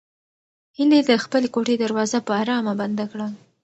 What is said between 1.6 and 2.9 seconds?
دروازه په ارامه